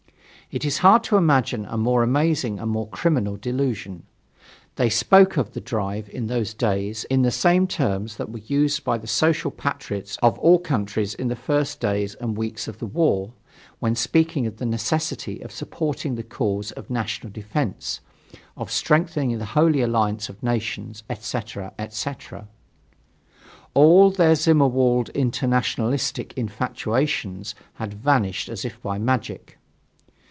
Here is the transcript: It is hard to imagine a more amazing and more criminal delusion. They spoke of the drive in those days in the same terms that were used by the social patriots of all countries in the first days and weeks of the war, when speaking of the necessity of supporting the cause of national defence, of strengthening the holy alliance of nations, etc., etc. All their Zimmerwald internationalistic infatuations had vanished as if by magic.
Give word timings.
It 0.53 0.65
is 0.65 0.79
hard 0.79 1.05
to 1.05 1.15
imagine 1.15 1.63
a 1.65 1.77
more 1.77 2.03
amazing 2.03 2.59
and 2.59 2.69
more 2.69 2.89
criminal 2.89 3.37
delusion. 3.37 4.03
They 4.75 4.89
spoke 4.89 5.37
of 5.37 5.53
the 5.53 5.61
drive 5.61 6.09
in 6.09 6.27
those 6.27 6.53
days 6.53 7.05
in 7.05 7.21
the 7.21 7.31
same 7.31 7.67
terms 7.67 8.17
that 8.17 8.29
were 8.33 8.39
used 8.39 8.83
by 8.83 8.97
the 8.97 9.07
social 9.07 9.49
patriots 9.49 10.17
of 10.21 10.37
all 10.39 10.59
countries 10.59 11.13
in 11.13 11.29
the 11.29 11.37
first 11.37 11.79
days 11.79 12.15
and 12.15 12.35
weeks 12.35 12.67
of 12.67 12.79
the 12.79 12.85
war, 12.85 13.31
when 13.79 13.95
speaking 13.95 14.45
of 14.45 14.57
the 14.57 14.65
necessity 14.65 15.39
of 15.39 15.53
supporting 15.53 16.15
the 16.15 16.21
cause 16.23 16.73
of 16.73 16.89
national 16.89 17.31
defence, 17.31 18.01
of 18.57 18.69
strengthening 18.69 19.37
the 19.37 19.45
holy 19.55 19.79
alliance 19.79 20.27
of 20.27 20.43
nations, 20.43 21.03
etc., 21.09 21.71
etc. 21.79 22.49
All 23.73 24.11
their 24.11 24.35
Zimmerwald 24.35 25.11
internationalistic 25.13 26.33
infatuations 26.35 27.55
had 27.75 27.93
vanished 27.93 28.49
as 28.49 28.65
if 28.65 28.81
by 28.81 28.97
magic. 28.99 29.57